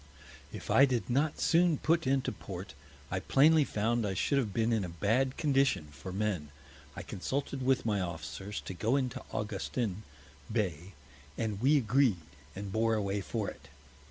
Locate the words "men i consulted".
6.11-7.63